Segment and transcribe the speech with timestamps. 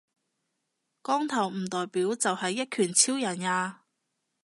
[1.03, 3.83] 光頭唔代表就係一拳超人呀